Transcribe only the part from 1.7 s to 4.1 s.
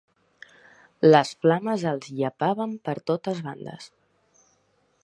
els llepaven per totes les bandes.